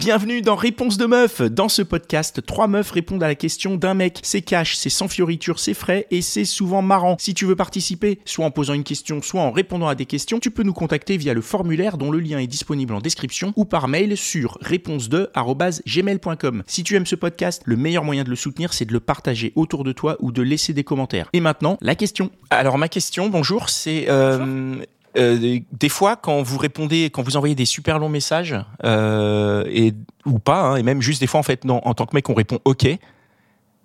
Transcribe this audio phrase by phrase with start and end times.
[0.00, 1.42] Bienvenue dans Réponse de meuf.
[1.42, 4.20] Dans ce podcast, trois meufs répondent à la question d'un mec.
[4.22, 7.16] C'est cash, c'est sans fioriture, c'est frais et c'est souvent marrant.
[7.18, 10.40] Si tu veux participer, soit en posant une question, soit en répondant à des questions,
[10.40, 13.66] tu peux nous contacter via le formulaire dont le lien est disponible en description ou
[13.66, 16.62] par mail sur réponse2@gmail.com.
[16.66, 19.52] Si tu aimes ce podcast, le meilleur moyen de le soutenir, c'est de le partager
[19.54, 21.28] autour de toi ou de laisser des commentaires.
[21.34, 22.30] Et maintenant, la question.
[22.48, 24.76] Alors ma question, bonjour, c'est euh,
[25.16, 29.94] euh, des fois, quand vous répondez, quand vous envoyez des super longs messages, euh, et
[30.24, 32.28] ou pas, hein, et même juste des fois en fait, non, en tant que mec,
[32.28, 32.86] on répond OK,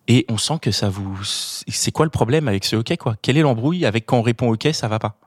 [0.08, 3.16] et on sent que ça vous, c'est quoi le problème avec ce OK quoi?
[3.28, 5.18] Est l'embrouille avec quand on répond OK, ça va pas?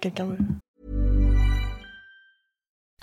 [0.00, 0.38] Quelqu'un veut.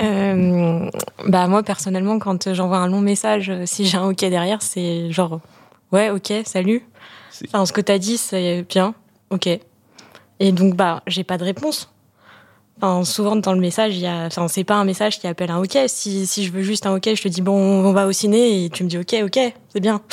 [0.00, 5.10] Bah moi personnellement quand j'envoie un long message, euh, si j'ai un OK derrière, c'est
[5.10, 5.40] genre
[5.92, 6.82] ouais OK salut.
[7.46, 8.94] Enfin ce que t'as dit c'est bien
[9.30, 9.48] OK.
[10.40, 11.92] Et donc bah j'ai pas de réponse.
[12.82, 15.50] Enfin, souvent dans le message il y a, enfin c'est pas un message qui appelle
[15.50, 15.76] un OK.
[15.86, 18.64] Si si je veux juste un OK, je te dis bon on va au ciné
[18.64, 20.00] et tu me dis OK OK c'est bien.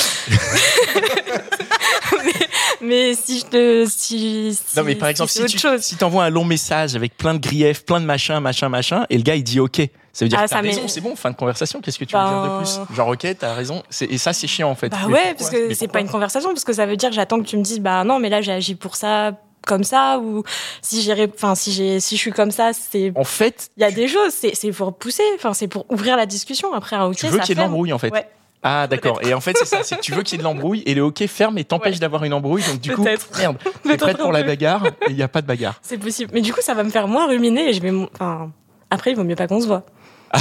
[2.25, 2.46] mais,
[2.87, 5.95] mais si je te si, si Non mais par si exemple, si, autre tu si
[5.97, 9.23] t'envoies un long message avec plein de griefs, plein de machin, machin, machin, et le
[9.23, 9.81] gars il dit OK,
[10.13, 11.79] ça veut dire Ah, que t'as raison, c'est bon, fin de conversation.
[11.81, 12.57] Qu'est-ce que tu veux dire de Ben-
[12.87, 12.95] plus?
[12.95, 13.83] Genre OK, t'as raison.
[14.01, 14.89] Et ça c'est chiant en fait.
[14.89, 17.15] Bah Mais ouais, parce que c'est pas une conversation, parce que ça veut dire que
[17.15, 19.33] j'attends que tu me dises, bah non, mais là j'ai agi pour ça,
[19.65, 20.43] comme ça, ou
[20.81, 23.83] si j'ai, enfin si j'ai, si je suis comme ça, c'est, En fait, il y
[23.83, 26.73] a des choses, c'est, c'est pour pousser, enfin c'est pour ouvrir la discussion.
[26.73, 28.11] Après un ok, tu veux ça qu'il y ait de l'embrouille en fait.
[28.11, 28.27] Ouais,
[28.63, 29.19] Ah d'accord.
[29.23, 30.93] Et en fait c'est ça, c'est que tu veux qu'il y ait de l'embrouille et
[30.95, 31.99] le OK ferme et t'empêche Ouais.
[31.99, 32.63] d'avoir une embrouille.
[32.63, 33.03] Donc du coup,
[33.37, 35.79] merde, t'es prête pour la bagarre et il y a pas de bagarre.
[35.81, 36.31] c'est possible.
[36.33, 38.51] Mais du coup, ça va me faire moins ruminer et je vais, enfin
[38.89, 39.85] après il vaut mieux pas qu'on se voit.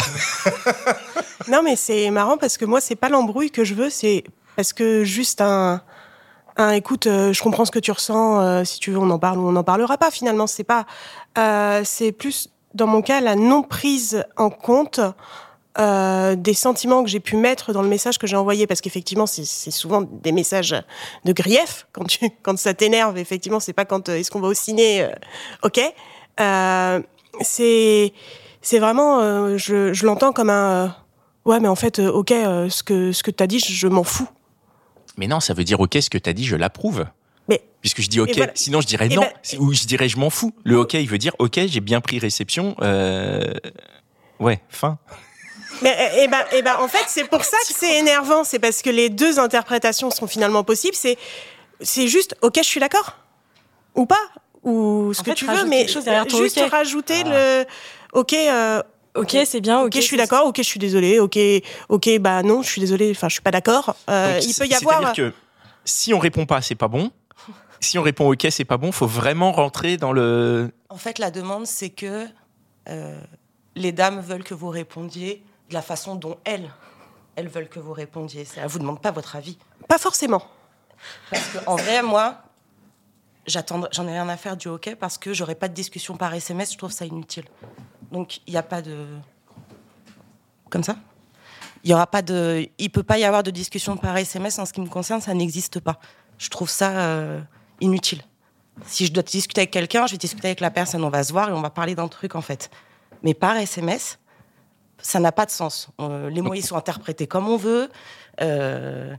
[1.49, 4.25] Non, mais c'est marrant parce que moi, c'est pas l'embrouille que je veux, c'est
[4.56, 5.81] parce que juste un,
[6.56, 9.19] un écoute, euh, je comprends ce que tu ressens, euh, si tu veux, on en
[9.19, 10.47] parle ou on n'en parlera pas finalement.
[10.48, 10.87] C'est pas,
[11.38, 15.00] euh, c'est plus dans mon cas la non prise en compte
[15.78, 19.26] euh, des sentiments que j'ai pu mettre dans le message que j'ai envoyé, parce qu'effectivement,
[19.26, 20.75] c'est souvent des messages
[21.25, 23.19] de grief quand tu, quand ça t'énerve.
[23.19, 25.10] Effectivement, c'est pas quand euh, est-ce qu'on va au ciné, euh,
[25.62, 25.81] ok.
[27.42, 28.12] C'est
[28.62, 30.97] c'est vraiment, je, je l'entends comme un,
[31.44, 34.26] ouais, mais en fait, ok, ce que ce que t'as dit, je, je m'en fous.
[35.19, 37.06] Mais non, ça veut dire OK, ce que t'as dit, je l'approuve.
[37.48, 38.53] Mais Puisque je dis OK, voilà.
[38.54, 40.53] sinon je dirais non, ben- ou je dirais je m'en fous.
[40.65, 42.75] Le OK, il veut dire OK, j'ai bien pris réception.
[44.41, 44.98] Ouais, fin.
[45.82, 48.44] Mais et ben, et ben, en fait, c'est pour ça que c'est énervant.
[48.44, 50.97] C'est parce que les deux interprétations sont finalement possibles.
[50.97, 51.19] C'est,
[51.81, 53.16] c'est juste, ok, je suis d'accord,
[53.94, 54.15] ou pas,
[54.62, 57.65] ou ce En que fait, tu veux, mais juste rajouter le,
[58.12, 58.82] ok, euh,
[59.16, 59.81] Ok, c'est bien.
[59.81, 61.38] Ok, je suis d'accord, ok, je suis désolé, ok,
[61.88, 63.97] ok, bah non, je suis désolé, enfin, je suis pas d'accord.
[64.10, 65.00] Euh, il peut y avoir.
[65.00, 65.36] C'est-à-dire que
[65.84, 67.10] si on répond pas, c'est pas bon.
[67.81, 68.92] Si on répond OK, c'est pas bon.
[68.92, 70.70] Faut vraiment rentrer dans le.
[70.88, 72.26] En fait, la demande, c'est que
[72.88, 73.20] euh,
[73.75, 76.71] les dames veulent que vous répondiez de la façon dont elles,
[77.37, 78.44] elles veulent que vous répondiez.
[78.44, 79.59] Ça ne vous demande pas votre avis.
[79.88, 80.43] Pas forcément.
[81.31, 82.43] Parce qu'en vrai, moi,
[83.47, 86.32] j'attends, j'en ai rien à faire du OK parce que j'aurai pas de discussion par
[86.34, 86.72] SMS.
[86.72, 87.44] Je trouve ça inutile.
[88.12, 89.06] Donc, il n'y a pas de.
[90.71, 90.97] Comme ça
[91.84, 92.69] Il y aura pas de.
[92.78, 95.34] Il peut pas y avoir de discussion par SMS en ce qui me concerne, ça
[95.34, 95.98] n'existe pas.
[96.38, 97.41] Je trouve ça euh,
[97.81, 98.22] inutile.
[98.84, 101.33] Si je dois discuter avec quelqu'un, je vais discuter avec la personne, on va se
[101.33, 102.71] voir et on va parler d'un truc en fait.
[103.22, 104.19] Mais par SMS,
[105.01, 105.89] ça n'a pas de sens.
[106.01, 107.89] Euh, les mots ils sont interprétés comme on veut.
[108.41, 109.15] Euh,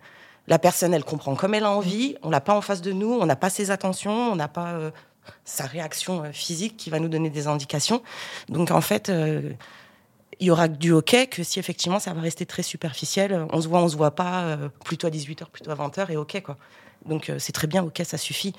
[0.48, 2.16] la personne, elle comprend comme elle a envie.
[2.24, 3.12] On l'a pas en face de nous.
[3.14, 4.32] On n'a pas ses attentions.
[4.32, 4.92] On n'a pas euh,
[5.44, 8.02] sa réaction euh, physique qui va nous donner des indications.
[8.48, 9.52] Donc en fait, euh,
[10.40, 13.34] il y aura du OK que si effectivement ça va rester très superficiel.
[13.34, 14.44] euh, On se voit, on se voit pas.
[14.44, 16.58] euh, plutôt à 18h, plutôt à 20h et OK quoi.
[17.08, 17.84] Donc euh, c'est très bien.
[17.84, 18.54] OK, ça suffit.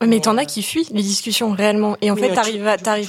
[0.00, 1.98] Ouais, mais t'en euh, as qui fuient les discussions réellement.
[2.00, 2.62] Et en oui, fait, t'arrives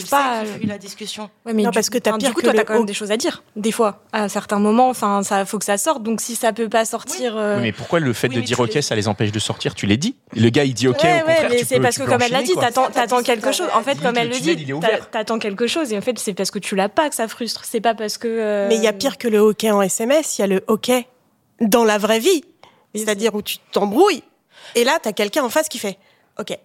[0.09, 0.39] pas.
[0.41, 1.29] à- sais fuit la discussion.
[1.45, 2.73] Ouais, mais Non, du- parce que t'as enfin, pire du coup, que toi, t'as quand
[2.73, 3.41] même des choses à dire.
[3.55, 6.03] Des fois, à certains moments, enfin, ça faut que ça sorte.
[6.03, 8.59] Donc, si ça peut pas sortir, euh, Oui, mais pourquoi le fait Oui, de dire
[8.59, 9.75] OK, les- ça les empêche de sortir?
[9.75, 10.17] Tu l'as dit.
[10.35, 11.01] Le gars, il dit OK.
[11.03, 13.23] ouais, au ouais, contraire, mais tu c'est peux- parce que comme elle l'a dit, t'attends,
[13.23, 13.67] quelque chose.
[13.73, 14.73] En fait, comme Le elle le dit,
[15.09, 15.93] t'attends quelque chose.
[15.93, 17.63] Et en fait, c'est parce que tu l'as pas que ça frustre.
[17.63, 18.27] C'est pas parce que.
[18.27, 20.63] euh, Mais il y a pire que le OK en SMS, il y a le
[20.67, 20.91] OK
[21.61, 22.43] dans la vraie vie.
[22.93, 24.21] C'est-à-dire où tu t'embrouilles.
[24.75, 25.97] Et là, t'as quelqu'un en face qui fait
[26.39, 26.57] OK.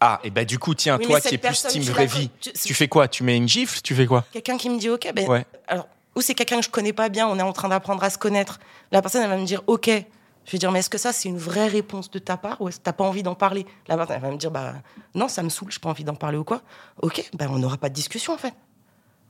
[0.00, 2.28] Ah, et bah du coup, tiens, Oui, toi qui es plus team tu vraie vie,
[2.40, 3.06] tu- tu fais quoi?
[3.06, 3.80] Tu mets une gifle?
[3.82, 4.24] Tu fais quoi?
[4.32, 5.46] Quelqu'un qui me dit OK, ben, Ouais.
[5.68, 8.10] alors, ou c'est quelqu'un que je connais pas bien, on est en train d'apprendre à
[8.10, 8.58] se connaître.
[8.90, 9.88] La personne, elle va me dire OK.
[10.44, 12.68] Je vais dire, mais est-ce que ça, c'est une vraie réponse de ta part ou
[12.68, 13.64] est-ce que t'as pas envie d'en parler?
[13.86, 14.74] La personne, elle va me dire, bah
[15.14, 16.62] non, ça me saoule, j'ai pas envie d'en parler ou quoi.
[17.00, 18.52] OK, ben on n'aura pas de discussion en fait.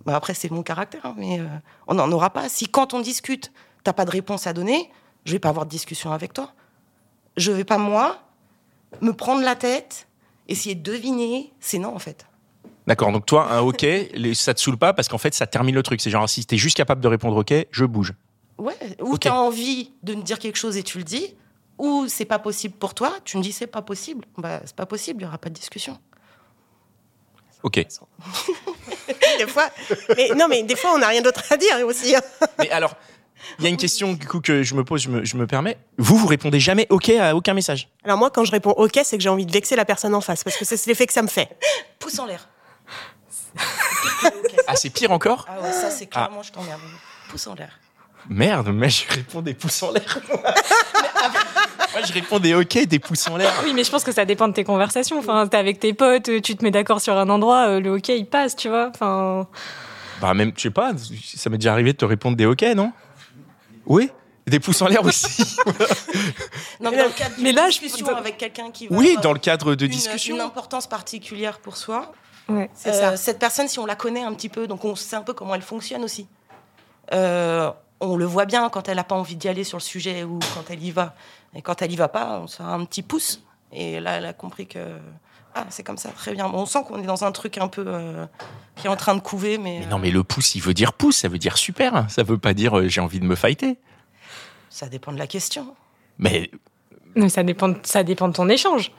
[0.07, 1.45] Bah, après, c'est mon caractère, hein, mais euh,
[1.87, 2.49] on n'en aura pas.
[2.49, 3.53] Si quand on discute,
[3.85, 4.91] t'as pas de réponse à donner,
[5.27, 6.55] je vais pas avoir de discussion avec toi.
[7.37, 8.19] Je vais pas, moi,
[9.00, 10.06] me prendre la tête,
[10.49, 11.52] essayer de deviner.
[11.61, 12.26] C'est non, en fait.
[12.87, 13.87] D'accord, donc toi, un OK,
[14.34, 16.00] ça te saoule pas parce qu'en fait, ça termine le truc.
[16.00, 18.12] C'est genre, si t'es juste capable de répondre OK, je bouge.
[18.58, 19.20] Ouais, ou Ok.
[19.20, 21.34] tu as envie de me dire quelque chose et tu le dis,
[21.79, 24.25] ou c'est pas possible pour toi, tu me dis c'est pas possible.
[24.37, 25.99] Bah, c'est pas possible, il y aura pas de discussion.
[27.62, 27.75] OK.
[29.38, 29.69] Des fois,
[30.17, 32.14] mais non, mais des fois, on n'a rien d'autre à dire aussi.
[32.14, 32.20] hein.
[32.58, 32.94] Mais alors,
[33.59, 35.47] il y a une question du coup que je me pose, je me, je me
[35.47, 35.77] permets.
[35.99, 39.17] Vous, vous répondez jamais OK à aucun message Alors moi, quand je réponds OK, c'est
[39.17, 41.23] que j'ai envie de vexer la personne en face, parce que c'est l'effet que ça
[41.23, 41.49] me fait.
[41.99, 42.49] Pouce en l'air.
[44.67, 46.81] Ah, c'est pire encore Ah ouais, ça c'est clairement, je t'emmerde.
[47.29, 47.79] Pouce en l'air.
[48.29, 50.19] Merde, mais je réponds des pouces en l'air.
[51.93, 53.53] Moi, je réponds des OK, des pouces en l'air.
[53.65, 55.19] Oui, mais je pense que ça dépend de tes conversations.
[55.19, 57.94] Enfin, t'es avec tes potes, euh, tu te mets d'accord sur un endroit, euh, le
[57.94, 58.91] OK il passe, tu vois.
[58.94, 59.47] Enfin,
[60.21, 60.93] Bah, même, je sais pas,
[61.37, 62.93] ça m'est déjà arrivé de te répondre des OK, non?
[63.87, 64.11] Oui
[64.46, 65.43] Des pouces en l'air aussi
[66.81, 69.08] Non, mais dans le cadre Mais d'une là, je- discussion avec quelqu'un qui va Oui,
[69.11, 70.34] avoir dans le cadre de une, discussion.
[70.37, 72.12] une importance particulière pour soi,
[72.49, 72.70] ouais.
[72.87, 73.17] Euh, ça.
[73.17, 75.55] Cette personne, si on la connaît un petit peu, donc on sait un peu comment
[75.55, 76.26] elle fonctionne aussi.
[77.12, 77.70] Euh,
[78.00, 80.38] on le voit bien quand elle n'a pas envie d'y aller sur le sujet ou
[80.55, 81.14] quand elle y va.
[81.55, 83.43] Et quand elle y va pas, on se fait un petit pouce.
[83.73, 84.79] Et là, elle a compris que
[85.55, 86.47] ah, c'est comme ça, très bien.
[86.53, 88.27] On sent qu'on est dans un truc un peu euh,
[88.77, 90.93] qui est en train de couver, mais, Mais non, mais le pouce, il veut dire
[90.93, 92.07] pouce, ça veut dire super.
[92.11, 93.77] Ça veut pas dire euh, j'ai envie de me fighter.
[94.71, 95.75] ça dépend de la question.
[96.19, 96.51] Mais,
[97.15, 98.93] Mais ça dépend, de- ça dépend de ton échange.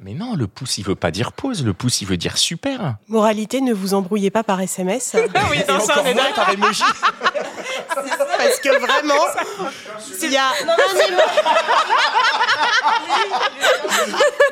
[0.00, 1.64] mais non, le pouce, il veut pas dire pause.
[1.64, 2.96] Le pouce, il veut dire super.
[3.08, 5.16] Moralité, ne vous embrouillez pas par SMS.
[5.50, 6.82] oui, Et encore moins par emoji.
[8.38, 9.24] parce que vraiment,
[10.22, 10.52] il y a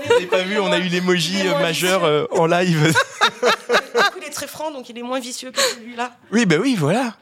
[0.05, 2.87] Vous avez pas vu, on a eu l'emoji euh, majeur euh, en live.
[2.87, 6.12] Du coup, il est très franc, donc il est moins vicieux que celui-là.
[6.32, 7.14] oui, bah oui, voilà.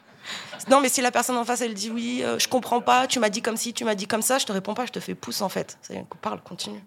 [0.69, 3.19] Non, mais si la personne en face, elle dit oui, euh, je comprends pas, tu
[3.19, 4.99] m'as dit comme ci, tu m'as dit comme ça, je te réponds pas, je te
[5.01, 5.77] fais pouce en fait.
[5.81, 6.81] C'est- Parle, continue.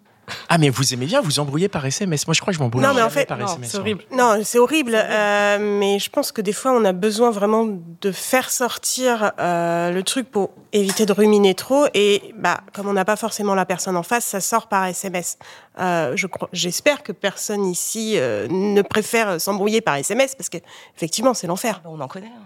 [0.49, 2.27] Ah, mais vous aimez bien vous embrouiller par SMS.
[2.27, 3.69] Moi, je crois que je m'embrouille Non, mais en fait, par non, SMS.
[3.71, 3.81] c'est moi.
[3.81, 4.03] horrible.
[4.11, 7.65] Non, c'est horrible, euh, mais je pense que des fois, on a besoin vraiment
[8.01, 11.85] de faire sortir euh, le truc pour éviter de ruminer trop.
[11.93, 15.37] Et bah, comme on n'a pas forcément la personne en face, ça sort par SMS.
[15.79, 20.57] Euh, je crois, j'espère que personne ici euh, ne préfère s'embrouiller par SMS parce que
[20.95, 21.81] effectivement, c'est l'enfer.
[21.85, 22.27] On en connaît.
[22.27, 22.41] hein.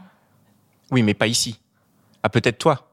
[0.91, 1.59] Oui, mais pas ici.
[2.21, 2.90] Ah, peut-être toi.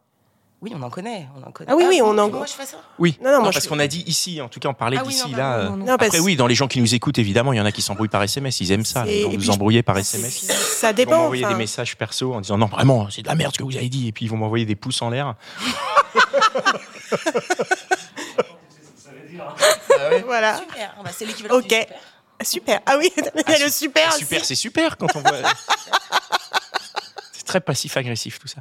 [0.60, 1.28] Oui, on en connaît.
[1.36, 1.70] On en connaît.
[1.72, 2.78] Ah oui, oui, on en- Moi, je fais ça?
[2.98, 3.16] Oui.
[3.22, 4.40] Non, non, moi, parce je- qu'on a dit ici.
[4.40, 5.54] En tout cas, on parlait Ah oui, d'ici non, là.
[5.58, 5.84] euh, non, non.
[5.86, 7.70] Non, Après, parce- oui, dans les gens qui nous écoutent, évidemment, il y en a
[7.70, 8.58] qui s'embrouillent par SMS.
[8.60, 9.02] Ils aiment ça.
[9.04, 10.46] Vont et nous puis, embrouiller par SMS.
[10.50, 11.16] Ça Ils vont dépend.
[11.18, 11.54] m'envoyer enfin.
[11.54, 13.88] des messages perso en disant non, vraiment, c'est de la merde ce que vous avez
[13.88, 14.08] dit.
[14.08, 15.36] Et puis ils vont m'envoyer des pouces en l'air.
[20.24, 20.58] Voilà.
[20.58, 20.94] Super.
[20.98, 21.68] Ah bah, c'est l'équivalent Ok.
[21.68, 21.86] du super.
[22.42, 22.80] Super.
[22.86, 24.12] Ah oui, il y a le super.
[24.12, 25.32] Super, c'est super quand on voit.
[27.32, 28.60] c'est très passif-agressif tout ça.